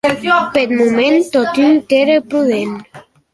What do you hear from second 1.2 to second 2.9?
totun, qu’ère prudent.